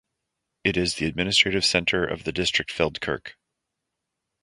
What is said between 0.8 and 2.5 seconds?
the administrative center of the